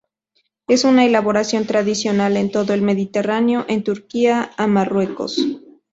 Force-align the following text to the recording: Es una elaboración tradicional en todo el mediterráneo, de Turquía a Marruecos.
Es 0.67 0.83
una 0.83 1.05
elaboración 1.05 1.67
tradicional 1.67 2.35
en 2.35 2.49
todo 2.49 2.73
el 2.73 2.81
mediterráneo, 2.81 3.65
de 3.65 3.81
Turquía 3.81 4.49
a 4.57 4.65
Marruecos. 4.65 5.37